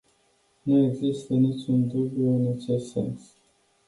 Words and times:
Nu 0.63 0.77
există 0.79 1.33
niciun 1.33 1.87
dubiu 1.87 2.29
în 2.35 2.57
acest 2.57 2.91
sens. 2.91 3.33